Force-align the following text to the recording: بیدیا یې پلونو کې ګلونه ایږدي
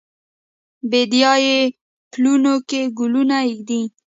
بیدیا 0.89 1.33
یې 1.45 1.57
پلونو 2.11 2.53
کې 2.69 2.81
ګلونه 2.97 3.37
ایږدي 3.47 3.81